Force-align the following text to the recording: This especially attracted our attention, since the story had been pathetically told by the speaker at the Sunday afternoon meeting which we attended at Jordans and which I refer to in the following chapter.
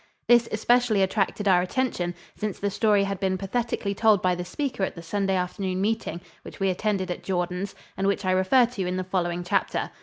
This 0.25 0.49
especially 0.51 1.03
attracted 1.03 1.47
our 1.47 1.61
attention, 1.61 2.15
since 2.35 2.57
the 2.57 2.71
story 2.71 3.03
had 3.03 3.19
been 3.19 3.37
pathetically 3.37 3.93
told 3.93 4.19
by 4.19 4.33
the 4.33 4.43
speaker 4.43 4.81
at 4.81 4.95
the 4.95 5.03
Sunday 5.03 5.35
afternoon 5.35 5.79
meeting 5.79 6.21
which 6.41 6.59
we 6.59 6.71
attended 6.71 7.11
at 7.11 7.21
Jordans 7.23 7.75
and 7.95 8.07
which 8.07 8.25
I 8.25 8.31
refer 8.31 8.65
to 8.65 8.87
in 8.87 8.97
the 8.97 9.03
following 9.03 9.43
chapter. 9.43 9.91